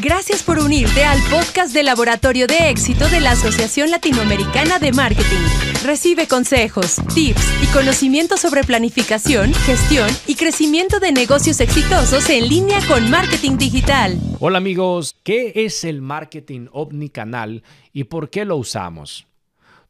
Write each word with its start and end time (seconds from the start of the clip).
Gracias 0.00 0.44
por 0.44 0.60
unirte 0.60 1.02
al 1.02 1.18
podcast 1.28 1.74
de 1.74 1.82
Laboratorio 1.82 2.46
de 2.46 2.70
Éxito 2.70 3.08
de 3.08 3.18
la 3.18 3.32
Asociación 3.32 3.90
Latinoamericana 3.90 4.78
de 4.78 4.92
Marketing. 4.92 5.42
Recibe 5.84 6.28
consejos, 6.28 6.98
tips 7.16 7.42
y 7.64 7.66
conocimientos 7.72 8.38
sobre 8.38 8.62
planificación, 8.62 9.52
gestión 9.52 10.08
y 10.28 10.36
crecimiento 10.36 11.00
de 11.00 11.10
negocios 11.10 11.58
exitosos 11.58 12.30
en 12.30 12.48
línea 12.48 12.78
con 12.86 13.10
marketing 13.10 13.58
digital. 13.58 14.16
Hola 14.38 14.58
amigos, 14.58 15.16
¿qué 15.24 15.50
es 15.56 15.82
el 15.82 16.00
marketing 16.00 16.68
omnicanal 16.70 17.64
y 17.92 18.04
por 18.04 18.30
qué 18.30 18.44
lo 18.44 18.56
usamos? 18.56 19.26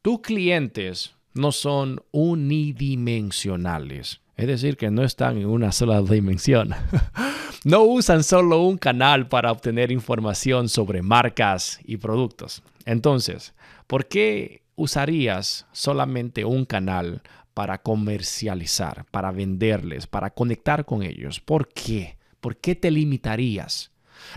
Tus 0.01 0.21
clientes 0.21 1.13
no 1.35 1.53
son 1.53 2.01
unidimensionales, 2.13 4.23
es 4.39 4.47
decir, 4.47 4.79
que 4.79 4.91
no 4.91 5.05
están 5.05 5.37
en 5.37 5.45
una 5.45 5.71
sola 5.71 6.01
dimensión. 6.01 6.75
no 7.65 7.83
usan 7.83 8.23
solo 8.23 8.63
un 8.63 8.79
canal 8.79 9.29
para 9.29 9.51
obtener 9.51 9.91
información 9.91 10.69
sobre 10.69 11.03
marcas 11.03 11.81
y 11.85 11.97
productos. 11.97 12.63
Entonces, 12.85 13.55
¿por 13.87 14.07
qué 14.07 14.63
usarías 14.77 15.67
solamente 15.73 16.45
un 16.45 16.65
canal 16.65 17.23
para 17.55 17.79
comercializar, 17.83 19.05
para 19.11 19.33
venderles, 19.33 20.07
para 20.07 20.31
conectar 20.31 20.85
con 20.85 21.03
ellos? 21.03 21.41
¿Por 21.41 21.69
qué? 21.69 22.17
¿Por 22.41 22.57
qué 22.57 22.77
te 22.77 22.91
limitarías? 22.91 23.91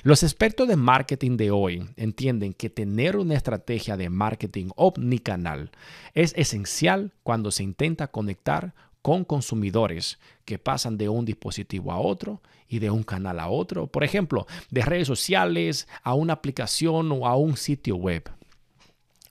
Los 0.04 0.24
expertos 0.24 0.68
de 0.68 0.76
marketing 0.76 1.38
de 1.38 1.52
hoy 1.52 1.88
entienden 1.96 2.54
que 2.54 2.70
tener 2.70 3.18
una 3.18 3.36
estrategia 3.36 3.98
de 3.98 4.10
marketing 4.10 4.70
omnicanal 4.76 5.72
es 6.14 6.34
esencial 6.36 7.14
cuando 7.24 7.52
se 7.52 7.64
intenta 7.64 8.08
conectar 8.08 8.74
con 9.02 9.26
consumidores 9.26 10.20
que 10.46 10.60
pasan 10.60 10.98
de 10.98 11.10
un 11.10 11.26
dispositivo 11.26 11.92
a 11.92 12.00
otro 12.00 12.42
y 12.68 12.80
de 12.80 12.90
un 12.90 13.04
canal 13.04 13.40
a 13.40 13.50
otro. 13.50 13.88
Por 13.88 14.04
ejemplo, 14.04 14.48
de 14.70 14.82
redes 14.82 15.08
sociales 15.08 15.88
a 16.04 16.14
una 16.14 16.34
aplicación 16.34 17.12
o 17.12 17.28
a 17.28 17.36
un 17.36 17.58
sitio 17.58 17.96
web. 17.96 18.30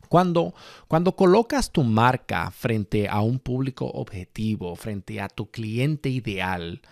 Cuando, 0.08 0.54
cuando 0.88 1.14
colocas 1.14 1.70
tu 1.70 1.84
marca 1.84 2.50
frente 2.50 3.08
a 3.08 3.20
un 3.20 3.38
público 3.38 3.86
objetivo, 3.86 4.74
frente 4.74 5.20
a 5.20 5.28
tu 5.28 5.50
cliente 5.50 6.08
ideal, 6.08 6.82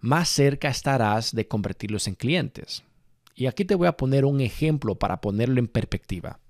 más 0.00 0.28
cerca 0.28 0.68
estarás 0.68 1.34
de 1.34 1.46
convertirlos 1.46 2.08
en 2.08 2.16
clientes. 2.16 2.82
Y 3.36 3.46
aquí 3.46 3.64
te 3.64 3.74
voy 3.74 3.86
a 3.86 3.96
poner 3.96 4.24
un 4.24 4.40
ejemplo 4.40 4.96
para 4.96 5.20
ponerlo 5.20 5.60
en 5.60 5.68
perspectiva. 5.68 6.40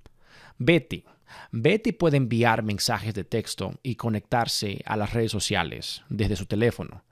Betty, 0.58 1.04
Betty 1.52 1.92
puede 1.92 2.16
enviar 2.16 2.62
mensajes 2.62 3.14
de 3.14 3.24
texto 3.24 3.74
y 3.82 3.96
conectarse 3.96 4.82
a 4.86 4.96
las 4.96 5.12
redes 5.12 5.32
sociales 5.32 6.02
desde 6.08 6.36
su 6.36 6.46
teléfono, 6.46 7.04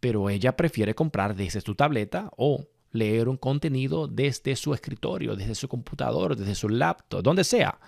pero 0.00 0.30
ella 0.30 0.56
prefiere 0.56 0.94
comprar 0.94 1.34
desde 1.34 1.60
su 1.60 1.74
tableta 1.74 2.30
o 2.36 2.66
leer 2.92 3.28
un 3.28 3.36
contenido 3.36 4.08
desde 4.08 4.56
su 4.56 4.74
escritorio, 4.74 5.36
desde 5.36 5.54
su 5.54 5.68
computador, 5.68 6.36
desde 6.36 6.54
su 6.54 6.68
laptop, 6.68 7.22
donde 7.22 7.44
sea. 7.44 7.78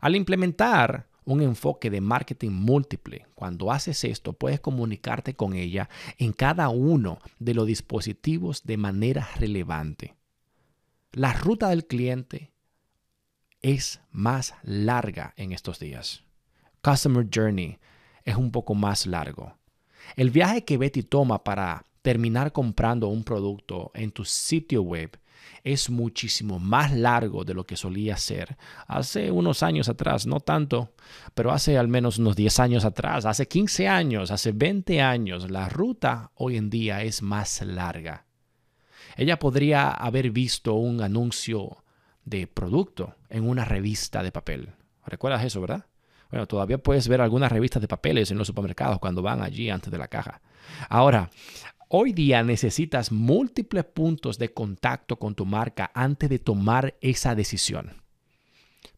Al 0.00 0.16
implementar 0.16 1.08
un 1.24 1.42
enfoque 1.42 1.90
de 1.90 2.00
marketing 2.00 2.52
múltiple, 2.52 3.26
cuando 3.34 3.70
haces 3.70 4.04
esto, 4.04 4.32
puedes 4.32 4.60
comunicarte 4.60 5.34
con 5.34 5.54
ella 5.54 5.90
en 6.16 6.32
cada 6.32 6.70
uno 6.70 7.18
de 7.38 7.52
los 7.52 7.66
dispositivos 7.66 8.64
de 8.64 8.78
manera 8.78 9.28
relevante. 9.36 10.14
La 11.12 11.34
ruta 11.34 11.68
del 11.68 11.86
cliente 11.86 12.52
es 13.62 14.00
más 14.10 14.54
larga 14.62 15.34
en 15.36 15.52
estos 15.52 15.78
días. 15.78 16.22
Customer 16.82 17.26
Journey 17.32 17.78
es 18.24 18.36
un 18.36 18.50
poco 18.50 18.74
más 18.74 19.06
largo. 19.06 19.54
El 20.16 20.30
viaje 20.30 20.64
que 20.64 20.78
Betty 20.78 21.02
toma 21.02 21.44
para 21.44 21.84
terminar 22.02 22.52
comprando 22.52 23.08
un 23.08 23.24
producto 23.24 23.90
en 23.94 24.10
tu 24.12 24.24
sitio 24.24 24.82
web 24.82 25.18
es 25.64 25.90
muchísimo 25.90 26.58
más 26.58 26.92
largo 26.92 27.44
de 27.44 27.54
lo 27.54 27.64
que 27.64 27.76
solía 27.76 28.16
ser 28.16 28.56
hace 28.86 29.30
unos 29.30 29.62
años 29.62 29.88
atrás, 29.88 30.26
no 30.26 30.40
tanto, 30.40 30.94
pero 31.34 31.52
hace 31.52 31.78
al 31.78 31.88
menos 31.88 32.18
unos 32.18 32.36
10 32.36 32.60
años 32.60 32.84
atrás, 32.84 33.24
hace 33.24 33.46
15 33.46 33.88
años, 33.88 34.30
hace 34.30 34.52
20 34.52 35.00
años, 35.00 35.50
la 35.50 35.68
ruta 35.68 36.30
hoy 36.34 36.56
en 36.56 36.70
día 36.70 37.02
es 37.02 37.22
más 37.22 37.62
larga. 37.62 38.24
Ella 39.16 39.38
podría 39.38 39.90
haber 39.90 40.30
visto 40.30 40.74
un 40.74 41.02
anuncio 41.02 41.78
de 42.28 42.46
producto 42.46 43.14
en 43.28 43.48
una 43.48 43.64
revista 43.64 44.22
de 44.22 44.32
papel. 44.32 44.70
¿Recuerdas 45.06 45.44
eso, 45.44 45.60
verdad? 45.60 45.86
Bueno, 46.30 46.46
todavía 46.46 46.78
puedes 46.78 47.08
ver 47.08 47.20
algunas 47.20 47.50
revistas 47.50 47.80
de 47.80 47.88
papeles 47.88 48.30
en 48.30 48.38
los 48.38 48.46
supermercados 48.46 48.98
cuando 48.98 49.22
van 49.22 49.42
allí 49.42 49.70
antes 49.70 49.90
de 49.90 49.98
la 49.98 50.08
caja. 50.08 50.42
Ahora, 50.88 51.30
hoy 51.88 52.12
día 52.12 52.42
necesitas 52.42 53.10
múltiples 53.10 53.84
puntos 53.84 54.38
de 54.38 54.52
contacto 54.52 55.18
con 55.18 55.34
tu 55.34 55.46
marca 55.46 55.90
antes 55.94 56.28
de 56.28 56.38
tomar 56.38 56.96
esa 57.00 57.34
decisión. 57.34 58.02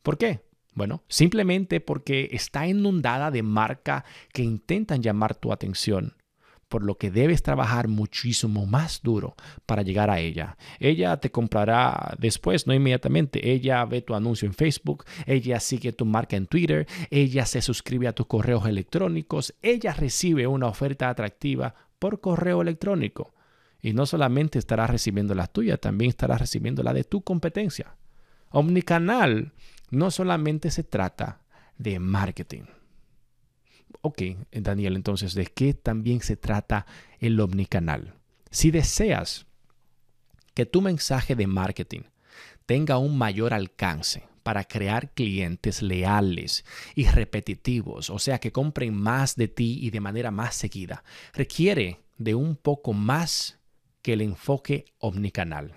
¿Por 0.02 0.18
qué? 0.18 0.44
Bueno, 0.74 1.02
simplemente 1.08 1.80
porque 1.80 2.30
está 2.32 2.66
inundada 2.66 3.30
de 3.30 3.42
marcas 3.42 4.04
que 4.32 4.42
intentan 4.42 5.02
llamar 5.02 5.34
tu 5.34 5.52
atención 5.52 6.14
por 6.70 6.84
lo 6.84 6.96
que 6.96 7.10
debes 7.10 7.42
trabajar 7.42 7.88
muchísimo 7.88 8.64
más 8.64 9.02
duro 9.02 9.34
para 9.66 9.82
llegar 9.82 10.08
a 10.08 10.20
ella. 10.20 10.56
Ella 10.78 11.16
te 11.18 11.32
comprará 11.32 12.14
después, 12.18 12.68
no 12.68 12.72
inmediatamente. 12.72 13.50
Ella 13.50 13.84
ve 13.84 14.02
tu 14.02 14.14
anuncio 14.14 14.46
en 14.46 14.54
Facebook, 14.54 15.04
ella 15.26 15.58
sigue 15.58 15.92
tu 15.92 16.06
marca 16.06 16.36
en 16.36 16.46
Twitter, 16.46 16.86
ella 17.10 17.44
se 17.44 17.60
suscribe 17.60 18.06
a 18.06 18.14
tus 18.14 18.26
correos 18.26 18.66
electrónicos, 18.66 19.52
ella 19.62 19.92
recibe 19.92 20.46
una 20.46 20.68
oferta 20.68 21.10
atractiva 21.10 21.74
por 21.98 22.20
correo 22.20 22.62
electrónico. 22.62 23.34
Y 23.82 23.92
no 23.92 24.06
solamente 24.06 24.60
estará 24.60 24.86
recibiendo 24.86 25.34
la 25.34 25.48
tuya, 25.48 25.76
también 25.76 26.10
estará 26.10 26.38
recibiendo 26.38 26.84
la 26.84 26.92
de 26.92 27.02
tu 27.02 27.22
competencia. 27.22 27.96
Omnicanal 28.50 29.52
no 29.90 30.12
solamente 30.12 30.70
se 30.70 30.84
trata 30.84 31.40
de 31.78 31.98
marketing. 31.98 32.62
Ok, 34.02 34.22
Daniel, 34.52 34.96
entonces, 34.96 35.34
¿de 35.34 35.46
qué 35.46 35.74
también 35.74 36.20
se 36.22 36.36
trata 36.36 36.86
el 37.18 37.38
omnicanal? 37.38 38.14
Si 38.50 38.70
deseas 38.70 39.46
que 40.54 40.66
tu 40.66 40.80
mensaje 40.80 41.34
de 41.34 41.46
marketing 41.46 42.02
tenga 42.66 42.98
un 42.98 43.18
mayor 43.18 43.52
alcance 43.52 44.24
para 44.42 44.64
crear 44.64 45.10
clientes 45.12 45.82
leales 45.82 46.64
y 46.94 47.04
repetitivos, 47.06 48.10
o 48.10 48.18
sea, 48.18 48.38
que 48.38 48.52
compren 48.52 48.94
más 48.94 49.36
de 49.36 49.48
ti 49.48 49.78
y 49.82 49.90
de 49.90 50.00
manera 50.00 50.30
más 50.30 50.54
seguida, 50.54 51.04
requiere 51.34 52.00
de 52.16 52.34
un 52.34 52.56
poco 52.56 52.92
más 52.92 53.58
que 54.02 54.14
el 54.14 54.22
enfoque 54.22 54.86
omnicanal. 54.98 55.74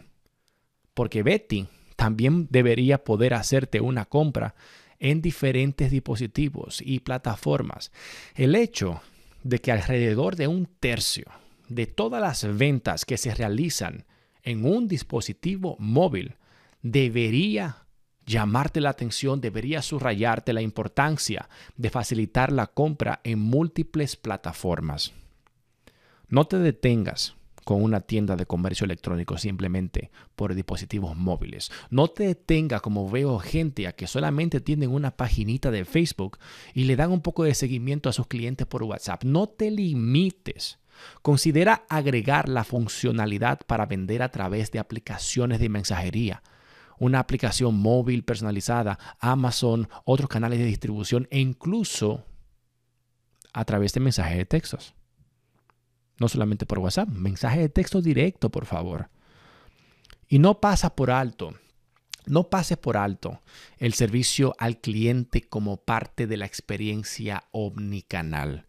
Porque 0.93 1.23
Betty 1.23 1.67
también 1.97 2.47
debería 2.49 3.03
poder 3.03 3.33
hacerte 3.33 3.81
una 3.81 4.05
compra 4.05 4.55
en 5.03 5.21
diferentes 5.21 5.91
dispositivos 5.91 6.81
y 6.81 7.01
plataformas. 7.01 7.91
El 8.35 8.55
hecho 8.55 9.01
de 9.43 9.59
que 9.59 9.73
alrededor 9.73 10.37
de 10.37 10.47
un 10.47 10.65
tercio 10.79 11.25
de 11.67 11.87
todas 11.87 12.21
las 12.21 12.57
ventas 12.57 13.03
que 13.03 13.17
se 13.17 13.35
realizan 13.35 14.05
en 14.43 14.65
un 14.65 14.87
dispositivo 14.87 15.75
móvil 15.77 16.37
debería 16.81 17.85
llamarte 18.25 18.79
la 18.79 18.91
atención, 18.91 19.41
debería 19.41 19.81
subrayarte 19.81 20.53
la 20.53 20.61
importancia 20.61 21.49
de 21.75 21.89
facilitar 21.89 22.53
la 22.53 22.67
compra 22.67 23.19
en 23.25 23.39
múltiples 23.39 24.15
plataformas. 24.15 25.11
No 26.29 26.45
te 26.45 26.59
detengas 26.59 27.35
con 27.63 27.81
una 27.81 28.01
tienda 28.01 28.35
de 28.35 28.45
comercio 28.45 28.85
electrónico 28.85 29.37
simplemente 29.37 30.11
por 30.35 30.53
dispositivos 30.53 31.15
móviles. 31.15 31.71
No 31.89 32.07
te 32.07 32.27
detenga 32.27 32.79
como 32.79 33.09
veo 33.09 33.39
gente 33.39 33.87
a 33.87 33.93
que 33.93 34.07
solamente 34.07 34.59
tienen 34.59 34.91
una 34.91 35.11
paginita 35.11 35.71
de 35.71 35.85
Facebook 35.85 36.37
y 36.73 36.85
le 36.85 36.95
dan 36.95 37.11
un 37.11 37.21
poco 37.21 37.43
de 37.43 37.55
seguimiento 37.55 38.09
a 38.09 38.13
sus 38.13 38.27
clientes 38.27 38.67
por 38.67 38.83
WhatsApp. 38.83 39.23
No 39.23 39.47
te 39.47 39.71
limites. 39.71 40.79
Considera 41.21 41.85
agregar 41.89 42.47
la 42.49 42.63
funcionalidad 42.63 43.59
para 43.65 43.85
vender 43.85 44.21
a 44.21 44.29
través 44.29 44.71
de 44.71 44.79
aplicaciones 44.79 45.59
de 45.59 45.69
mensajería 45.69 46.43
una 46.99 47.19
aplicación 47.19 47.75
móvil 47.75 48.23
personalizada, 48.23 48.97
Amazon, 49.19 49.89
otros 50.05 50.29
canales 50.29 50.59
de 50.59 50.65
distribución 50.65 51.27
e 51.31 51.39
incluso 51.39 52.23
a 53.51 53.65
través 53.65 53.93
de 53.93 53.99
mensajes 53.99 54.37
de 54.37 54.45
textos. 54.45 54.95
No 56.19 56.27
solamente 56.27 56.65
por 56.65 56.79
WhatsApp, 56.79 57.09
mensaje 57.09 57.59
de 57.59 57.69
texto 57.69 58.01
directo, 58.01 58.49
por 58.49 58.65
favor. 58.65 59.09
Y 60.27 60.39
no 60.39 60.59
pasa 60.59 60.95
por 60.95 61.11
alto, 61.11 61.53
no 62.25 62.49
pases 62.49 62.77
por 62.77 62.95
alto 62.95 63.41
el 63.77 63.93
servicio 63.93 64.55
al 64.57 64.79
cliente 64.79 65.41
como 65.41 65.77
parte 65.77 66.25
de 66.27 66.37
la 66.37 66.45
experiencia 66.45 67.43
omnicanal. 67.51 68.65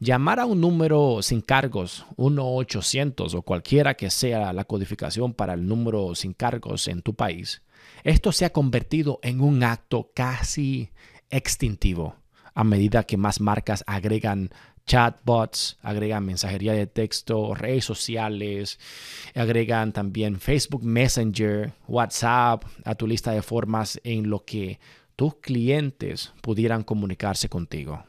Llamar 0.00 0.40
a 0.40 0.46
un 0.46 0.60
número 0.60 1.22
sin 1.22 1.40
cargos, 1.40 2.04
1-800 2.16 3.34
o 3.34 3.42
cualquiera 3.42 3.94
que 3.94 4.10
sea 4.10 4.52
la 4.52 4.64
codificación 4.64 5.32
para 5.34 5.54
el 5.54 5.66
número 5.66 6.14
sin 6.14 6.32
cargos 6.34 6.88
en 6.88 7.00
tu 7.00 7.14
país, 7.14 7.62
esto 8.02 8.32
se 8.32 8.44
ha 8.44 8.52
convertido 8.52 9.20
en 9.22 9.40
un 9.40 9.62
acto 9.62 10.10
casi 10.14 10.90
extintivo 11.30 12.16
a 12.54 12.64
medida 12.64 13.04
que 13.04 13.18
más 13.18 13.40
marcas 13.40 13.84
agregan 13.86 14.50
chatbots, 14.86 15.78
agregan 15.82 16.24
mensajería 16.24 16.72
de 16.72 16.86
texto, 16.86 17.54
redes 17.54 17.84
sociales, 17.84 18.78
agregan 19.34 19.92
también 19.92 20.38
Facebook 20.38 20.84
Messenger, 20.84 21.72
WhatsApp 21.88 22.64
a 22.84 22.94
tu 22.94 23.06
lista 23.06 23.32
de 23.32 23.42
formas 23.42 24.00
en 24.04 24.30
lo 24.30 24.44
que 24.44 24.78
tus 25.16 25.34
clientes 25.36 26.32
pudieran 26.40 26.84
comunicarse 26.84 27.48
contigo. 27.48 28.04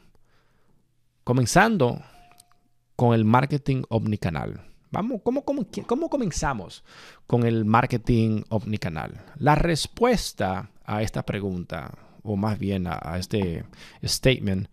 Comenzando 1.24 2.00
con 2.96 3.12
el 3.14 3.24
marketing 3.24 3.82
omnicanal. 3.88 4.62
Vamos, 4.90 5.20
¿cómo, 5.22 5.44
cómo, 5.44 5.66
cómo 5.86 6.08
comenzamos 6.08 6.82
con 7.26 7.44
el 7.44 7.64
marketing 7.64 8.42
omnicanal? 8.48 9.24
La 9.36 9.54
respuesta 9.54 10.70
a 10.84 11.02
esta 11.02 11.26
pregunta, 11.26 11.98
o 12.22 12.36
más 12.36 12.58
bien 12.58 12.86
a 12.86 13.18
este 13.18 13.64
statement, 14.02 14.68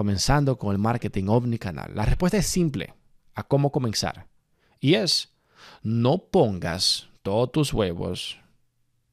comenzando 0.00 0.56
con 0.56 0.72
el 0.72 0.78
marketing 0.78 1.26
omnicanal? 1.28 1.92
La 1.94 2.06
respuesta 2.06 2.38
es 2.38 2.46
simple 2.46 2.94
a 3.34 3.42
cómo 3.42 3.70
comenzar. 3.70 4.28
Y 4.80 4.94
es, 4.94 5.34
no 5.82 6.16
pongas 6.16 7.10
todos 7.20 7.52
tus 7.52 7.74
huevos 7.74 8.38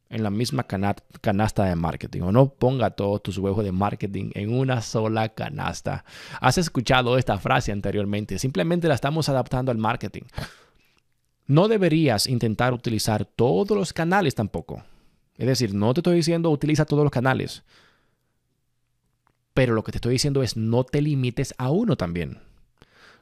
en 0.07 0.24
la 0.24 0.30
misma 0.30 0.63
canasta 0.63 1.66
de 1.66 1.75
marketing 1.75 2.22
o 2.22 2.31
no 2.31 2.54
ponga 2.54 2.92
todos 2.92 3.22
tus 3.22 3.38
huevos 3.38 3.66
de 3.66 3.74
marketing 3.74 4.31
en 4.34 4.57
una 4.57 4.81
sola 4.81 5.28
canasta. 5.28 6.06
Has 6.39 6.57
escuchado 6.57 7.18
esta 7.18 7.38
frase 7.38 7.74
anteriormente, 7.74 8.40
simplemente 8.40 8.88
la 8.88 8.95
estamos 8.95 9.28
adaptando 9.28 9.74
al 9.74 9.78
marketing. 9.78 10.24
No 11.48 11.68
deberías 11.68 12.28
intentar 12.28 12.74
utilizar 12.74 13.25
todos 13.25 13.78
los 13.78 13.92
canales 13.92 14.36
tampoco. 14.36 14.86
Es 15.36 15.48
decir, 15.48 15.74
no 15.74 15.94
te 15.94 16.00
estoy 16.00 16.16
diciendo 16.16 16.50
utiliza 16.50 16.86
todos 16.86 17.04
los 17.04 17.12
canales. 17.12 17.66
Pero 19.57 19.74
lo 19.74 19.83
que 19.83 19.92
te 19.92 19.98
estoy 19.98 20.12
diciendo 20.12 20.44
es 20.44 20.56
no 20.56 20.83
te 20.83 21.01
limites 21.01 21.56
a 21.57 21.71
uno 21.71 21.98
también. 21.98 22.38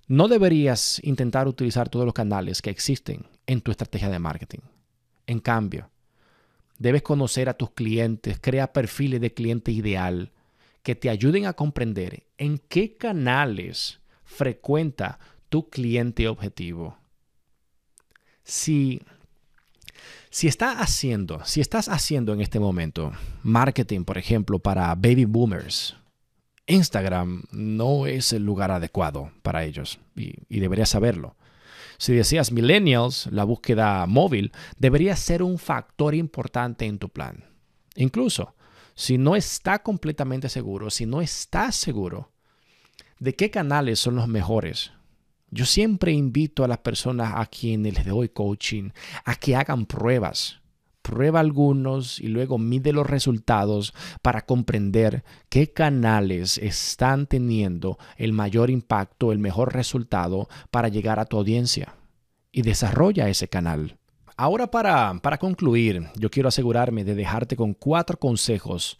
No 0.09 0.27
deberías 0.27 0.99
intentar 1.01 1.47
utilizar 1.47 1.87
todos 1.87 2.05
los 2.05 2.13
canales 2.13 2.61
que 2.61 2.69
existen 2.69 3.25
en 3.47 3.61
tu 3.61 3.71
estrategia 3.71 4.09
de 4.09 4.19
marketing. 4.19 4.59
En 5.27 5.39
cambio, 5.39 5.89
debes 6.77 7.03
conocer 7.03 7.47
a 7.47 7.53
tus 7.53 7.71
clientes, 7.71 8.37
crea 8.41 8.73
perfiles 8.73 9.21
de 9.21 9.33
cliente 9.33 9.71
ideal 9.71 10.33
que 10.83 10.93
te 10.93 11.09
ayuden 11.09 11.45
a 11.45 11.53
comprender 11.53 12.23
en 12.37 12.57
qué 12.57 12.97
canales 12.97 14.01
frecuenta 14.25 15.19
tu 15.47 15.69
cliente 15.69 16.27
objetivo. 16.27 16.97
Si, 18.43 19.01
si, 20.29 20.49
está 20.49 20.81
haciendo, 20.81 21.45
si 21.45 21.61
estás 21.61 21.87
haciendo 21.87 22.33
en 22.33 22.41
este 22.41 22.59
momento 22.59 23.13
marketing, 23.41 24.03
por 24.03 24.17
ejemplo, 24.17 24.59
para 24.59 24.93
baby 24.95 25.23
boomers, 25.23 25.95
Instagram 26.67 27.43
no 27.51 28.07
es 28.07 28.33
el 28.33 28.43
lugar 28.43 28.71
adecuado 28.71 29.31
para 29.41 29.63
ellos 29.63 29.99
y, 30.15 30.59
deberías 30.59 30.89
saberlo. 30.89 31.35
Si 31.97 32.13
deseas 32.13 32.51
millennials, 32.51 33.27
la 33.31 33.43
búsqueda 33.43 34.05
móvil 34.05 34.51
debería 34.77 35.15
ser 35.15 35.43
un 35.43 35.57
factor 35.57 36.13
importante 36.15 36.85
en 36.85 36.99
tu 36.99 37.09
plan. 37.09 37.45
Incluso, 37.95 38.55
si 38.95 39.17
no 39.17 39.35
está 39.35 39.81
completamente 39.83 40.49
seguro, 40.49 40.89
si 40.89 41.05
no 41.05 41.21
estás 41.21 41.75
seguro 41.75 42.31
de 43.19 43.35
qué 43.35 43.49
canales 43.49 43.99
son 43.99 44.15
los 44.15 44.27
mejores, 44.27 44.91
yo 45.51 45.65
siempre 45.65 46.11
invito 46.11 46.63
a 46.63 46.67
las 46.67 46.79
personas 46.79 47.33
a 47.35 47.45
quienes 47.45 47.93
les 47.93 48.05
doy 48.05 48.29
coaching 48.29 48.89
a 49.23 49.35
que 49.35 49.55
hagan 49.55 49.85
pruebas 49.85 50.59
prueba 51.05 51.39
algunos 51.39 52.19
y 52.19 52.29
luego 52.29 52.57
mide 52.57 52.91
los 52.91 53.05
resultados 53.05 53.93
para 54.23 54.47
comprender 54.47 55.23
qué 55.49 55.71
canales 55.71 56.57
están 56.57 57.27
teniendo 57.27 57.99
el 58.17 58.33
mayor 58.33 58.71
impacto, 58.71 59.31
el 59.31 59.37
mejor 59.37 59.75
resultado 59.75 60.49
para 60.71 60.87
llegar 60.87 61.19
a 61.19 61.25
tu 61.25 61.37
audiencia. 61.37 61.93
Y 62.51 62.63
desarrolla 62.63 63.29
ese 63.29 63.47
canal. 63.47 63.97
Ahora 64.35 64.71
para, 64.71 65.13
para 65.21 65.37
concluir, 65.37 66.07
yo 66.17 66.31
quiero 66.31 66.49
asegurarme 66.49 67.03
de 67.03 67.13
dejarte 67.13 67.55
con 67.55 67.75
cuatro 67.75 68.17
consejos 68.17 68.99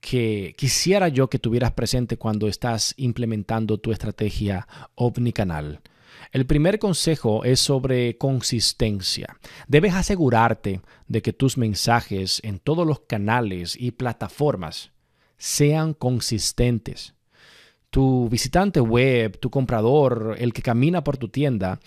que 0.00 0.54
quisiera 0.56 1.08
yo 1.08 1.28
que 1.28 1.38
tuvieras 1.38 1.72
presente 1.72 2.16
cuando 2.16 2.48
estás 2.48 2.94
implementando 2.96 3.78
tu 3.78 3.92
estrategia 3.92 4.66
omnicanal. 4.94 5.82
El 6.32 6.46
primer 6.46 6.78
consejo 6.78 7.44
es 7.44 7.60
sobre 7.60 8.18
consistencia. 8.18 9.38
Debes 9.66 9.94
asegurarte 9.94 10.80
de 11.06 11.22
que 11.22 11.32
tus 11.32 11.56
mensajes 11.56 12.40
en 12.44 12.58
todos 12.58 12.86
los 12.86 13.00
canales 13.00 13.76
y 13.78 13.92
plataformas 13.92 14.92
sean 15.36 15.94
consistentes. 15.94 17.14
Tu 17.90 18.28
visitante 18.28 18.80
web, 18.80 19.38
tu 19.38 19.50
comprador, 19.50 20.36
el 20.38 20.52
que 20.52 20.62
camina 20.62 21.04
por 21.04 21.16
tu 21.16 21.28
tienda, 21.28 21.80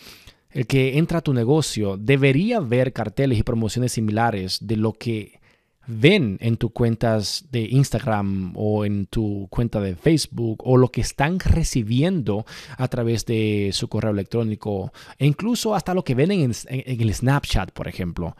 el 0.49 0.65
que 0.65 0.97
entra 0.97 1.19
a 1.19 1.21
tu 1.21 1.33
negocio, 1.33 1.97
debería 1.97 2.59
ver 2.59 2.93
carteles 2.93 3.37
y 3.37 3.43
promociones 3.43 3.91
similares 3.91 4.59
de 4.61 4.77
lo 4.77 4.93
que 4.93 5.40
ven 5.87 6.37
en 6.41 6.57
tus 6.57 6.71
cuentas 6.71 7.45
de 7.51 7.61
Instagram 7.61 8.53
o 8.55 8.85
en 8.85 9.05
tu 9.07 9.47
cuenta 9.49 9.79
de 9.79 9.95
Facebook 9.95 10.61
o 10.63 10.77
lo 10.77 10.89
que 10.89 11.01
están 11.01 11.39
recibiendo 11.39 12.45
a 12.77 12.87
través 12.87 13.25
de 13.25 13.71
su 13.73 13.87
correo 13.87 14.11
electrónico 14.11 14.93
e 15.17 15.25
incluso 15.25 15.75
hasta 15.75 15.93
lo 15.93 16.03
que 16.03 16.15
ven 16.15 16.31
en, 16.31 16.51
el 16.69 17.13
Snapchat, 17.13 17.71
por 17.71 17.87
ejemplo. 17.87 18.35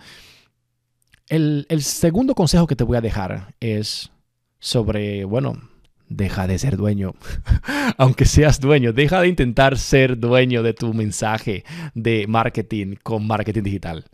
El, 1.27 1.65
el 1.69 1.81
segundo 1.81 2.35
consejo 2.35 2.67
que 2.67 2.75
te 2.75 2.83
voy 2.83 2.97
a 2.97 3.01
dejar 3.01 3.55
es 3.59 4.11
sobre, 4.59 5.25
bueno, 5.25 5.70
deja 6.11 6.47
de 6.47 6.59
ser 6.59 6.77
dueño. 6.77 7.15
Aunque 7.97 8.25
seas 8.25 8.59
dueño, 8.59 8.93
deja 8.93 9.21
de 9.21 9.27
intentar 9.27 9.77
ser 9.77 10.19
dueño 10.19 10.61
de 10.61 10.73
tu 10.73 10.93
mensaje 10.93 11.63
de 11.95 12.27
marketing 12.27 12.95
con 13.01 13.25
marketing 13.25 13.63
digital. 13.63 14.05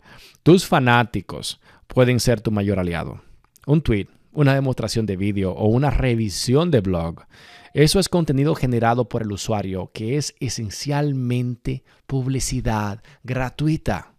Tus 0.42 0.66
fanáticos 0.66 1.60
pueden 1.86 2.20
ser 2.20 2.40
tu 2.40 2.50
mayor 2.50 2.78
aliado. 2.78 3.20
Un 3.66 3.82
tweet, 3.82 4.06
una 4.32 4.54
demostración 4.54 5.04
de 5.06 5.16
vídeo 5.16 5.52
o 5.52 5.66
una 5.66 5.90
revisión 5.90 6.70
de 6.70 6.80
blog. 6.80 7.22
Eso 7.74 8.00
es 8.00 8.08
contenido 8.08 8.54
generado 8.54 9.08
por 9.08 9.22
el 9.22 9.32
usuario 9.32 9.90
que 9.92 10.16
es 10.16 10.34
esencialmente 10.40 11.84
publicidad 12.06 13.02
gratuita. 13.24 14.14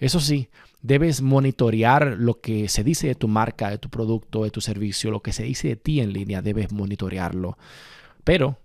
Eso 0.00 0.20
sí, 0.20 0.48
debes 0.84 1.22
monitorear 1.22 2.16
lo 2.18 2.42
que 2.42 2.68
se 2.68 2.84
dice 2.84 3.06
de 3.06 3.14
tu 3.14 3.26
marca, 3.26 3.70
de 3.70 3.78
tu 3.78 3.88
producto, 3.88 4.44
de 4.44 4.50
tu 4.50 4.60
servicio, 4.60 5.10
lo 5.10 5.22
que 5.22 5.32
se 5.32 5.42
dice 5.42 5.68
de 5.68 5.76
ti 5.76 6.00
en 6.00 6.12
línea, 6.12 6.42
debes 6.42 6.72
monitorearlo. 6.72 7.56
Pero 8.22 8.58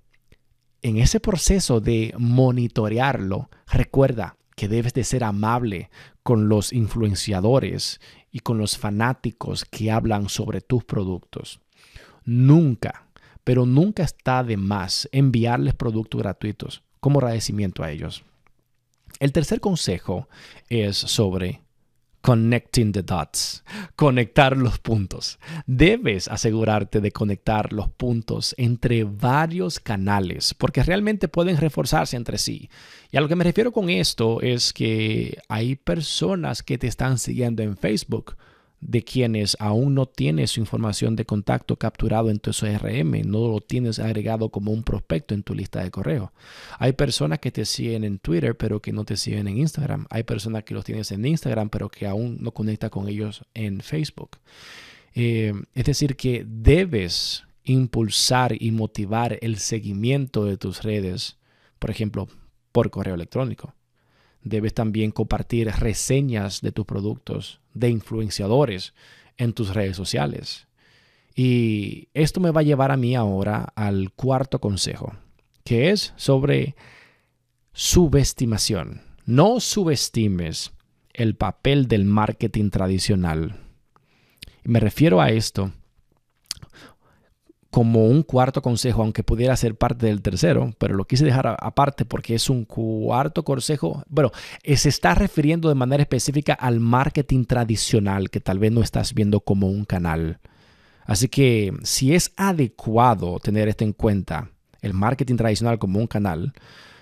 en 0.82 0.98
ese 0.98 1.22
proceso 1.22 1.80
de 1.80 2.14
monitorearlo, 2.18 3.50
recuerda 3.72 4.36
que 4.58 4.68
debes 4.68 4.94
de 4.94 5.06
ser 5.06 5.24
amable 5.24 5.90
con 6.22 6.50
los 6.50 6.74
influenciadores 6.74 8.02
y 8.32 8.40
con 8.40 8.58
los 8.58 8.78
fanáticos 8.78 9.64
que 9.64 9.90
hablan 9.90 10.28
sobre 10.28 10.60
tus 10.60 10.84
productos. 10.84 11.62
Nunca, 12.26 13.08
pero 13.46 13.66
nunca 13.66 14.04
está 14.04 14.44
de 14.44 14.58
más 14.58 15.08
enviarles 15.14 15.74
productos 15.74 16.22
gratuitos 16.22 16.84
como 17.00 17.20
agradecimiento 17.20 17.82
a 17.82 17.92
ellos. 17.92 18.26
El 19.22 19.32
tercer 19.32 19.62
consejo 19.62 20.28
es 20.68 20.98
sobre 20.98 21.62
Connecting 22.22 22.92
the 22.92 23.02
dots. 23.02 23.64
Conectar 23.96 24.58
los 24.58 24.80
puntos. 24.80 25.40
Debes 25.66 26.28
asegurarte 26.28 27.00
de 27.00 27.12
conectar 27.12 27.72
los 27.72 27.90
puntos 27.90 28.54
entre 28.58 29.04
varios 29.06 29.80
canales 29.80 30.54
porque 30.54 30.84
realmente 30.84 31.28
pueden 31.28 31.58
reforzarse 31.58 32.18
entre 32.18 32.38
sí. 32.38 32.70
Y 33.12 33.18
a 33.18 33.22
lo 33.22 33.28
que 33.28 33.36
me 33.36 33.44
refiero 33.44 33.72
con 33.72 33.90
esto 33.90 34.42
es 34.42 34.74
que 34.74 35.40
hay 35.48 35.76
personas 35.76 36.62
que 36.62 36.78
te 36.78 36.88
están 36.88 37.18
siguiendo 37.18 37.64
en 37.64 37.78
Facebook 37.78 38.36
de 38.82 39.04
quienes 39.04 39.58
aún 39.60 39.94
no 39.94 40.06
tienes 40.06 40.52
su 40.52 40.60
información 40.60 41.16
de 41.16 41.26
contacto 41.26 41.76
capturado 41.76 42.30
en 42.30 42.40
tu 42.40 42.52
CRM, 42.52 43.22
no 43.26 43.48
lo 43.48 43.62
tienes 43.62 44.00
agregado 44.00 44.50
como 44.50 44.72
un 44.72 44.84
prospecto 44.84 45.34
en 45.34 45.44
tu 45.44 45.54
lista 45.54 45.84
de 45.84 45.92
correo. 45.92 46.32
Hay 46.78 46.94
personas 46.94 47.40
que 47.40 47.52
te 47.52 47.66
siguen 47.66 48.04
en 48.04 48.20
Twitter 48.20 48.56
pero 48.56 48.82
que 48.82 48.94
no 48.94 49.04
te 49.04 49.18
siguen 49.18 49.48
en 49.48 49.58
Instagram. 49.58 50.06
Hay 50.10 50.24
personas 50.24 50.64
que 50.64 50.74
los 50.74 50.86
tienes 50.86 51.12
en 51.12 51.26
Instagram 51.26 51.70
pero 51.70 51.90
que 51.90 52.08
aún 52.08 52.38
no 52.40 52.52
conecta 52.52 52.90
con 52.90 53.08
ellos 53.10 53.44
en 53.54 53.82
Facebook. 53.82 54.38
Eh, 55.14 55.54
es 55.74 55.86
decir, 55.86 56.16
que 56.16 56.46
debes 56.48 57.44
impulsar 57.64 58.56
y 58.60 58.72
motivar 58.72 59.38
el 59.42 59.58
seguimiento 59.58 60.46
de 60.46 60.58
tus 60.58 60.84
redes, 60.84 61.38
por 61.78 61.92
ejemplo, 61.92 62.28
por 62.72 62.90
correo 62.90 63.16
electrónico. 63.16 63.74
Debes 64.44 64.74
también 64.74 65.12
compartir 65.12 65.68
reseñas 65.68 66.62
de 66.62 66.72
tus 66.72 66.86
productos 66.86 67.60
de 67.74 67.90
influenciadores 67.90 68.94
en 69.38 69.54
tus 69.54 69.74
redes 69.74 69.98
sociales. 69.98 70.68
Y 71.36 72.10
esto 72.14 72.40
me 72.40 72.52
va 72.52 72.62
a 72.62 72.64
llevar 72.64 72.92
a 72.92 72.98
mí 72.98 73.16
ahora 73.16 73.72
al 73.76 74.12
cuarto 74.12 74.60
consejo, 74.60 75.14
que 75.64 75.92
es 75.92 76.14
sobre 76.18 76.76
subestimación. 77.74 79.02
No 79.26 79.60
subestimes 79.60 80.72
el 81.14 81.36
papel 81.36 81.88
del 81.88 82.06
marketing 82.06 82.70
tradicional. 82.70 83.58
Me 84.64 84.80
refiero 84.80 85.22
a 85.22 85.30
esto 85.30 85.72
como 87.70 88.08
un 88.08 88.24
cuarto 88.24 88.62
consejo, 88.62 89.04
aunque 89.04 89.24
pudiera 89.24 89.56
ser 89.56 89.76
parte 89.76 90.08
del 90.08 90.22
tercero, 90.22 90.74
pero 90.80 90.96
lo 90.96 91.06
quise 91.06 91.26
dejar 91.26 91.56
aparte 91.60 92.04
porque 92.04 92.36
es 92.36 92.50
un 92.50 92.66
cuarto 92.66 93.44
consejo. 93.44 94.04
Bueno, 94.10 94.32
eh, 94.64 94.78
se 94.78 94.90
está 94.90 95.14
refiriendo 95.14 95.70
de 95.70 95.76
manera 95.76 96.02
específica 96.02 96.54
al 96.54 96.80
marketing 96.80 97.46
tradicional 97.46 98.30
que 98.30 98.40
tal 98.40 98.58
vez 98.60 98.72
no 98.72 98.82
estás 98.82 99.14
viendo 99.14 99.42
como 99.42 99.68
un 99.68 99.86
canal. 99.86 100.40
Así 101.06 101.28
que 101.28 101.74
si 101.84 102.14
es 102.14 102.32
adecuado 102.38 103.40
tener 103.40 103.68
esto 103.68 103.84
en 103.84 103.94
cuenta, 103.94 104.50
el 104.82 104.94
marketing 104.94 105.36
tradicional 105.36 105.80
como 105.80 106.00
un 106.00 106.08
canal, 106.08 106.54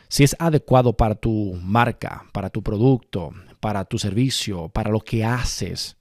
si 0.09 0.23
es 0.23 0.35
adecuado 0.39 0.95
para 0.95 1.15
tu 1.15 1.57
marca, 1.61 2.25
para 2.31 2.49
tu 2.49 2.63
producto, 2.63 3.31
para 3.59 3.85
tu 3.85 3.99
servicio, 3.99 4.69
para 4.69 4.91
lo 4.91 4.99
que 5.01 5.25
haces, 5.25 5.96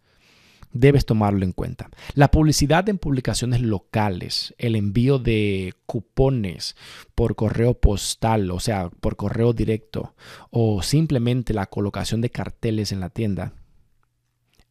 debes 0.76 1.06
tomarlo 1.06 1.44
en 1.44 1.52
cuenta. 1.52 1.90
La 2.14 2.30
publicidad 2.30 2.88
en 2.88 2.98
publicaciones 2.98 3.60
locales, 3.60 4.54
el 4.58 4.76
envío 4.76 5.18
de 5.18 5.74
cupones 5.86 6.76
por 7.14 7.34
correo 7.34 7.74
postal, 7.74 8.50
o 8.50 8.60
sea, 8.60 8.90
por 9.00 9.16
correo 9.16 9.52
directo, 9.52 10.14
o 10.50 10.82
simplemente 10.82 11.54
la 11.54 11.66
colocación 11.66 12.20
de 12.20 12.30
carteles 12.30 12.92
en 12.92 13.00
la 13.00 13.10
tienda. 13.10 13.52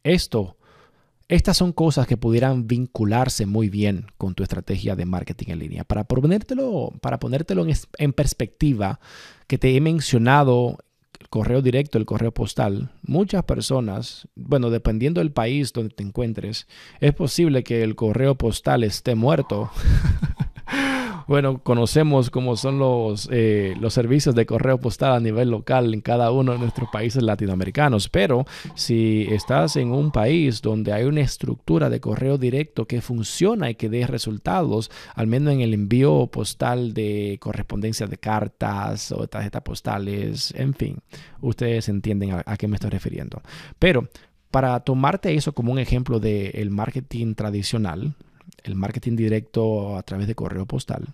Esto, 0.02 0.56
estas 1.28 1.56
son 1.56 1.72
cosas 1.72 2.06
que 2.06 2.16
pudieran 2.16 2.68
vincularse 2.68 3.46
muy 3.46 3.68
bien 3.68 4.06
con 4.16 4.34
tu 4.34 4.44
estrategia 4.44 4.94
de 4.94 5.06
marketing 5.06 5.46
en 5.48 5.58
línea. 5.58 5.84
Para 5.84 6.04
ponértelo, 6.04 6.92
para 7.00 7.18
ponértelo 7.18 7.66
en, 7.66 7.74
en 7.98 8.12
perspectiva, 8.12 9.00
que 9.48 9.58
te 9.58 9.76
he 9.76 9.80
mencionado 9.80 10.78
correo 11.30 11.62
directo, 11.62 11.98
el 11.98 12.06
correo 12.06 12.32
postal, 12.32 12.90
muchas 13.02 13.44
personas, 13.44 14.28
bueno, 14.34 14.70
dependiendo 14.70 15.20
del 15.20 15.32
país 15.32 15.72
donde 15.72 15.94
te 15.94 16.02
encuentres, 16.02 16.66
es 17.00 17.14
posible 17.14 17.64
que 17.64 17.82
el 17.82 17.94
correo 17.96 18.36
postal 18.36 18.84
esté 18.84 19.14
muerto 19.14 19.70
bueno, 21.26 21.58
conocemos 21.58 22.30
cómo 22.30 22.56
son 22.56 22.78
los, 22.78 23.28
eh, 23.32 23.74
los 23.80 23.94
servicios 23.94 24.34
de 24.34 24.46
correo 24.46 24.78
postal 24.78 25.14
a 25.14 25.20
nivel 25.20 25.50
local 25.50 25.92
en 25.92 26.00
cada 26.00 26.30
uno 26.30 26.52
de 26.52 26.58
nuestros 26.58 26.88
países 26.90 27.22
latinoamericanos, 27.22 28.08
pero 28.08 28.44
si 28.74 29.26
estás 29.30 29.76
en 29.76 29.90
un 29.90 30.12
país 30.12 30.62
donde 30.62 30.92
hay 30.92 31.04
una 31.04 31.22
estructura 31.22 31.90
de 31.90 32.00
correo 32.00 32.38
directo 32.38 32.86
que 32.86 33.00
funciona 33.00 33.70
y 33.70 33.74
que 33.74 33.88
dé 33.88 34.06
resultados, 34.06 34.90
al 35.14 35.26
menos 35.26 35.54
en 35.54 35.60
el 35.60 35.74
envío 35.74 36.28
postal 36.28 36.94
de 36.94 37.38
correspondencia 37.40 38.06
de 38.06 38.18
cartas 38.18 39.10
o 39.12 39.22
de 39.22 39.28
tarjetas 39.28 39.62
postales, 39.62 40.54
en 40.56 40.74
fin, 40.74 40.98
ustedes 41.40 41.88
entienden 41.88 42.42
a, 42.44 42.56
qué 42.56 42.68
me 42.68 42.76
estoy 42.76 42.90
refiriendo. 42.90 43.42
Pero 43.78 44.08
para 44.50 44.78
tomarte 44.80 45.34
eso 45.34 45.52
como 45.52 45.72
un 45.72 45.78
ejemplo 45.78 46.20
del 46.20 46.70
marketing 46.70 47.34
tradicional, 47.34 48.14
el 48.66 48.74
marketing 48.74 49.16
directo 49.16 49.96
a 49.96 50.02
través 50.02 50.26
de 50.26 50.34
correo 50.34 50.66
postal, 50.66 51.06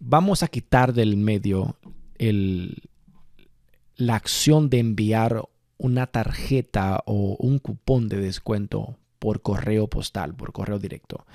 vamos 0.00 0.42
a 0.42 0.48
quitar 0.48 0.92
del 0.92 1.16
medio 1.16 1.76
la 3.96 4.14
acción 4.14 4.70
de 4.70 4.78
enviar 4.78 5.42
una 5.78 6.06
tarjeta 6.06 7.02
o 7.06 7.36
un 7.38 7.58
cupón 7.58 8.08
de 8.08 8.20
descuento 8.20 8.96
por 9.18 9.40
correo 9.40 9.86
postal, 9.88 10.34
por 10.34 10.52
correo 10.52 10.80
directo. 10.80 11.26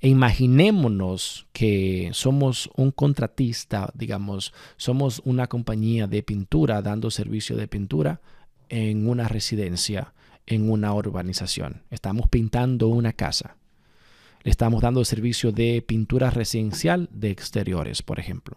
E 0.00 0.08
imaginémonos 0.08 1.46
que 1.52 2.10
somos 2.12 2.68
un 2.76 2.90
contratista, 2.90 3.92
digamos, 3.94 4.52
somos 4.76 5.22
una 5.24 5.46
compañía 5.46 6.08
de 6.08 6.24
pintura 6.24 6.82
dando 6.82 7.12
servicio 7.12 7.56
de 7.56 7.68
pintura 7.68 8.20
en 8.68 9.08
una 9.08 9.28
residencia, 9.28 10.14
en 10.46 10.68
una 10.68 10.92
urbanización. 10.92 11.82
Estamos 11.90 12.28
pintando 12.28 12.88
una 12.88 13.12
casa. 13.12 13.56
Estamos 14.48 14.80
dando 14.80 15.04
servicio 15.04 15.52
de 15.52 15.84
pintura 15.86 16.30
residencial 16.30 17.10
de 17.12 17.30
exteriores, 17.30 18.02
por 18.02 18.18
ejemplo. 18.18 18.56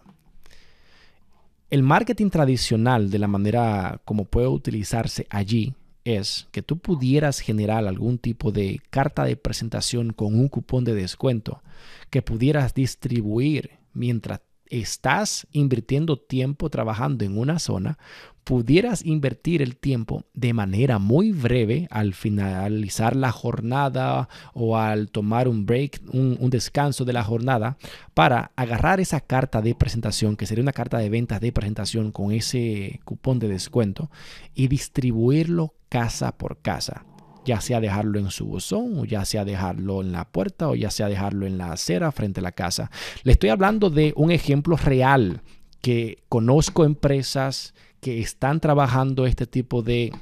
El 1.68 1.82
marketing 1.82 2.30
tradicional 2.30 3.10
de 3.10 3.18
la 3.18 3.28
manera 3.28 4.00
como 4.06 4.24
puede 4.24 4.48
utilizarse 4.48 5.26
allí 5.28 5.74
es 6.04 6.48
que 6.50 6.62
tú 6.62 6.78
pudieras 6.78 7.40
generar 7.40 7.86
algún 7.86 8.16
tipo 8.16 8.52
de 8.52 8.80
carta 8.88 9.24
de 9.24 9.36
presentación 9.36 10.14
con 10.14 10.34
un 10.34 10.48
cupón 10.48 10.84
de 10.84 10.94
descuento 10.94 11.62
que 12.08 12.22
pudieras 12.22 12.72
distribuir 12.72 13.72
mientras 13.92 14.40
estás 14.72 15.46
invirtiendo 15.52 16.16
tiempo 16.16 16.70
trabajando 16.70 17.24
en 17.24 17.36
una 17.36 17.58
zona, 17.58 17.98
pudieras 18.42 19.04
invertir 19.04 19.62
el 19.62 19.76
tiempo 19.76 20.24
de 20.34 20.52
manera 20.52 20.98
muy 20.98 21.30
breve 21.30 21.86
al 21.90 22.14
finalizar 22.14 23.14
la 23.14 23.30
jornada 23.30 24.28
o 24.54 24.76
al 24.76 25.10
tomar 25.10 25.46
un 25.46 25.66
break, 25.66 26.00
un, 26.12 26.50
descanso 26.50 27.04
de 27.04 27.12
la 27.12 27.22
jornada, 27.22 27.76
para 28.14 28.50
agarrar 28.56 28.98
esa 29.00 29.20
carta 29.20 29.62
de 29.62 29.74
presentación, 29.74 30.36
que 30.36 30.46
sería 30.46 30.62
una 30.62 30.72
carta 30.72 30.98
de 30.98 31.10
ventas 31.10 31.40
de 31.40 31.52
presentación 31.52 32.10
con 32.10 32.32
ese 32.32 33.00
cupón 33.04 33.38
de 33.38 33.48
descuento, 33.48 34.10
y 34.54 34.68
distribuirlo 34.68 35.74
casa 35.88 36.32
por 36.32 36.58
casa 36.60 37.04
ya 37.44 37.60
sea 37.60 37.80
dejarlo 37.80 38.18
en 38.18 38.30
su 38.30 38.46
buzón, 38.46 38.98
o 38.98 39.04
ya 39.04 39.24
sea 39.24 39.44
dejarlo 39.44 40.00
en 40.00 40.12
la 40.12 40.26
puerta, 40.26 40.68
o 40.68 40.74
ya 40.74 40.90
sea 40.90 41.08
dejarlo 41.08 41.46
en 41.46 41.58
la 41.58 41.72
acera 41.72 42.12
frente 42.12 42.40
a 42.40 42.42
la 42.42 42.52
casa. 42.52 42.90
Le 43.24 43.32
estoy 43.32 43.50
hablando 43.50 43.90
de 43.90 44.12
un 44.16 44.30
ejemplo 44.30 44.76
real 44.76 45.42
que 45.80 46.22
conozco 46.28 46.84
empresas 46.84 47.74
que 48.00 48.20
están 48.20 48.60
trabajando 48.60 49.26
este 49.26 49.46
tipo 49.46 49.82
de 49.82 50.12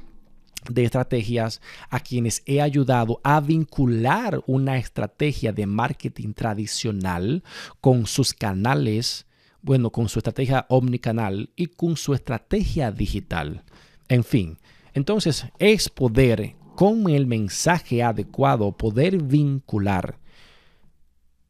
de 0.69 0.83
estrategias 0.83 1.61
a 1.89 1.99
quienes 1.99 2.43
he 2.45 2.61
ayudado 2.61 3.19
a 3.23 3.39
vincular 3.39 4.43
una 4.45 4.77
estrategia 4.77 5.51
de 5.51 5.65
marketing 5.65 6.33
tradicional 6.33 7.43
con 7.79 8.05
sus 8.05 8.33
canales, 8.33 9.25
bueno, 9.61 9.89
con 9.89 10.09
su 10.09 10.19
estrategia 10.19 10.65
omnicanal 10.69 11.49
y 11.55 11.67
con 11.67 11.97
su 11.97 12.13
estrategia 12.13 12.91
digital. 12.91 13.63
En 14.07 14.23
fin, 14.23 14.57
entonces 14.93 15.45
es 15.57 15.89
poder 15.89 16.55
con 16.75 17.09
el 17.09 17.27
mensaje 17.27 18.03
adecuado 18.03 18.71
poder 18.71 19.21
vincular 19.21 20.17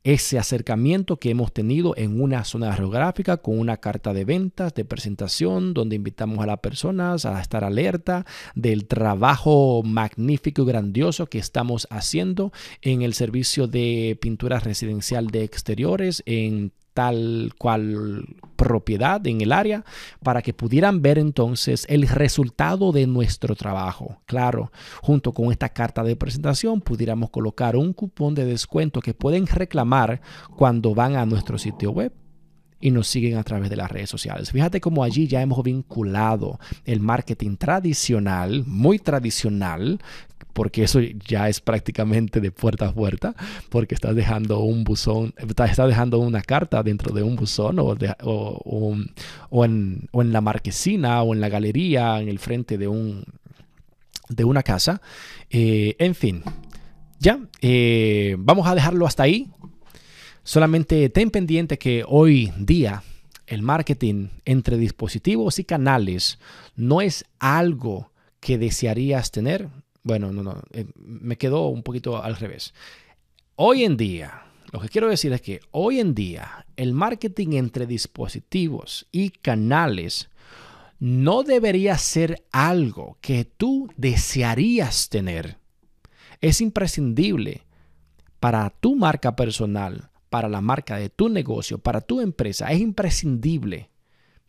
ese 0.04 0.40
acercamiento 0.40 1.18
que 1.18 1.30
hemos 1.30 1.54
tenido 1.54 1.94
en 1.96 2.22
una 2.22 2.44
zona 2.44 2.74
geográfica 2.74 3.38
con 3.38 3.60
una 3.60 3.78
carta 3.78 4.14
de 4.14 4.26
ventas, 4.26 4.74
de 4.74 4.84
presentación, 4.84 5.74
donde 5.74 5.96
invitamos 5.96 6.40
a 6.40 6.48
las 6.48 6.60
personas 6.60 7.26
a 7.26 7.40
estar 7.40 7.64
alerta 7.64 8.26
del 8.56 8.88
trabajo 8.88 9.84
magnífico 9.84 10.64
y 10.64 10.66
grandioso 10.66 11.28
que 11.28 11.38
estamos 11.38 11.88
haciendo 11.92 12.52
en 12.82 13.04
el 13.04 13.14
servicio 13.14 13.68
de 13.68 14.18
pintura 14.20 14.60
residencial 14.60 15.28
de 15.28 15.44
exteriores, 15.44 16.24
en 16.26 16.72
tal 16.94 17.54
cual 17.58 18.26
propiedad 18.56 19.26
en 19.26 19.42
el 19.42 19.52
área 19.52 19.84
para 20.24 20.42
que 20.42 20.54
pudieran 20.54 21.02
ver 21.02 21.18
entonces 21.18 21.86
el 21.90 22.08
resultado 22.08 22.92
de 22.92 23.08
nuestro 23.08 23.56
trabajo. 23.56 24.20
Claro, 24.26 24.72
junto 25.02 25.34
con 25.34 25.52
esta 25.52 25.70
carta 25.70 26.04
de 26.04 26.16
presentación 26.16 26.82
pudiéramos 26.82 27.30
colocar 27.30 27.76
un 27.76 27.94
cupón 27.94 28.36
de 28.36 28.46
descuento 28.46 29.02
que 29.02 29.14
pueden 29.14 29.48
reclamar 29.48 30.22
cuando 30.56 30.94
van 30.94 31.16
a 31.16 31.26
nuestro 31.26 31.58
sitio 31.58 31.92
web 31.92 32.14
y 32.82 32.92
nos 32.92 33.08
siguen 33.08 33.38
a 33.38 33.44
través 33.44 33.70
de 33.70 33.76
las 33.76 33.90
redes 33.90 34.10
sociales. 34.10 34.52
Fíjate 34.52 34.82
cómo 34.82 35.04
allí 35.04 35.28
ya 35.28 35.42
hemos 35.42 35.64
vinculado 35.64 36.60
el 36.84 37.00
marketing 37.00 37.56
tradicional, 37.56 38.66
muy 38.66 39.00
tradicional, 39.00 40.00
porque 40.54 40.84
eso 40.84 41.00
ya 41.00 41.50
es 41.50 41.62
prácticamente 41.62 42.40
de 42.42 42.52
puerta 42.52 42.90
a 42.90 42.94
puerta, 42.94 43.36
porque 43.70 43.96
estás 43.96 44.16
dejando 44.16 44.60
un 44.60 44.84
buzón, 44.84 45.34
estás 45.38 45.78
dejando 45.88 46.20
una 46.20 46.42
carta 46.42 46.84
dentro 46.84 47.14
de 47.14 47.24
un 47.24 47.36
buzón 47.36 47.80
o, 47.80 47.96
o, 49.50 49.66
en, 49.66 50.08
la 50.12 50.42
marquesina 50.42 51.22
o 51.24 51.34
en 51.34 51.42
la 51.42 51.50
galería, 51.50 52.20
en 52.20 52.30
el 52.30 52.40
frente 52.40 52.78
de, 52.78 52.88
un, 52.88 53.24
de 54.30 54.44
una 54.44 54.64
casa. 54.64 55.02
Eh, 55.50 55.96
en 56.00 56.16
fin, 56.16 56.44
ya, 57.20 57.40
eh, 57.62 58.36
vamos 58.40 58.68
a 58.68 58.76
dejarlo 58.76 59.06
hasta 59.06 59.24
ahí. 59.24 59.50
Solamente 60.44 61.10
ten 61.10 61.30
pendiente 61.30 61.78
que 61.78 62.04
hoy 62.08 62.52
día 62.58 63.04
el 63.46 63.62
marketing 63.62 64.30
entre 64.46 64.78
dispositivos 64.78 65.60
y 65.60 65.66
canales 65.66 66.40
no 66.76 67.02
es 67.02 67.26
algo 67.38 68.12
que 68.40 68.58
desearías 68.58 69.30
tener, 69.32 69.70
bueno, 70.04 70.32
no, 70.32 70.44
no, 70.44 70.62
eh, 70.72 70.86
me 70.96 71.38
quedó 71.38 71.68
un 71.68 71.84
poquito 71.84 72.22
al 72.22 72.36
revés. 72.36 72.74
Hoy 73.56 73.84
en 73.84 73.98
día, 73.98 74.44
lo 74.72 74.80
que 74.80 74.90
quiero 74.90 75.10
decir 75.10 75.32
es 75.34 75.42
que 75.42 75.60
hoy 75.72 76.00
en 76.00 76.16
día 76.16 76.66
el 76.76 76.94
marketing 76.94 77.54
entre 77.54 77.86
dispositivos 77.86 79.08
y 79.12 79.30
canales 79.30 80.30
no 81.00 81.44
debería 81.44 81.98
ser 81.98 82.44
algo 82.52 83.18
que 83.22 83.46
tú 83.46 83.92
desearías 83.98 85.10
tener. 85.10 85.58
Es 86.42 86.62
imprescindible 86.62 87.64
para 88.40 88.70
tu 88.72 88.96
marca 88.96 89.36
personal, 89.36 90.10
para 90.30 90.50
la 90.50 90.62
marca 90.62 90.96
de 90.96 91.10
tu 91.10 91.30
negocio, 91.30 91.78
para 91.78 92.02
tu 92.02 92.22
empresa. 92.22 92.72
Es 92.72 92.80
imprescindible 92.80 93.90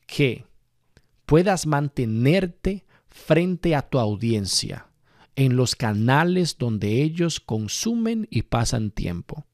que 0.06 0.46
puedas 1.26 1.66
mantenerte 1.66 2.84
frente 3.08 3.74
a 3.74 3.82
tu 3.82 3.98
audiencia 3.98 4.86
en 5.36 5.56
los 5.56 5.76
canales 5.76 6.58
donde 6.58 7.02
ellos 7.02 7.40
consumen 7.40 8.26
y 8.30 8.42
pasan 8.42 8.90
tiempo. 8.90 9.46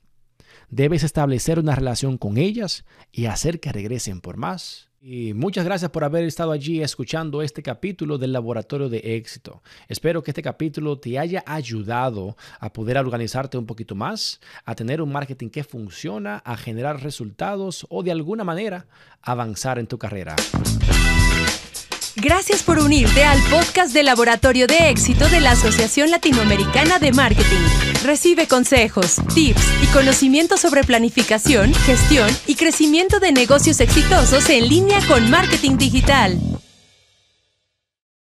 debes 0.71 1.03
establecer 1.03 1.59
una 1.59 1.75
relación 1.75 2.19
con 2.19 2.37
ellas 2.37 2.85
y 3.11 3.25
hacer 3.27 3.59
que 3.59 3.73
regresen 3.73 4.21
por 4.21 4.37
más. 4.37 4.89
Y 5.01 5.33
muchas 5.33 5.65
gracias 5.65 5.93
por 5.93 6.03
haber 6.03 6.25
estado 6.25 6.51
allí 6.51 6.83
escuchando 6.83 7.41
este 7.41 7.63
capítulo 7.63 8.19
del 8.19 8.33
Laboratorio 8.33 8.89
de 8.89 9.17
Éxito. 9.17 9.63
Espero 9.87 10.25
que 10.25 10.33
este 10.33 10.43
capítulo 10.43 10.99
te 10.99 11.21
haya 11.21 11.45
ayudado 11.47 12.37
a 12.59 12.73
poder 12.73 12.99
organizarte 12.99 13.57
un 13.57 13.65
poquito 13.65 13.95
más, 13.95 14.41
a 14.65 14.75
tener 14.75 15.01
un 15.01 15.13
marketing 15.13 15.51
que 15.51 15.63
funciona, 15.63 16.39
a 16.39 16.57
generar 16.57 17.01
resultados 17.01 17.87
o 17.89 18.03
de 18.03 18.11
alguna 18.11 18.43
manera 18.43 18.87
avanzar 19.23 19.79
en 19.79 19.87
tu 19.87 19.99
carrera. 19.99 20.35
Gracias 22.17 22.63
por 22.63 22.79
unirte 22.79 23.25
al 23.25 23.39
podcast 23.51 23.93
del 23.93 24.07
Laboratorio 24.07 24.67
de 24.67 24.91
Éxito 24.91 25.29
de 25.29 25.41
la 25.41 25.53
Asociación 25.53 26.11
Latinoamericana 26.11 26.99
de 26.99 27.13
Marketing. 27.13 27.61
Recibe 28.05 28.47
consejos, 28.47 29.17
tips 29.35 29.63
y 29.83 29.87
conocimientos 29.87 30.61
sobre 30.61 30.85
planificación, 30.85 31.73
gestión 31.75 32.29
y 32.47 32.57
crecimiento 32.57 33.21
de 33.21 33.33
negocios 33.33 33.81
exitosos 33.81 34.49
en 34.51 34.69
línea 34.69 35.01
con 35.07 35.31
marketing 35.31 35.77
digital. 35.77 36.39